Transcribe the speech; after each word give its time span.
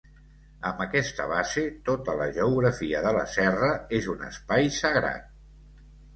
Amb 0.69 0.79
aquesta 0.85 1.27
base, 1.31 1.65
tota 1.89 2.15
la 2.21 2.27
geografia 2.39 3.03
de 3.09 3.13
la 3.19 3.27
serra 3.35 3.71
és 4.01 4.09
un 4.17 4.27
espai 4.31 4.73
sagrat. 4.81 5.31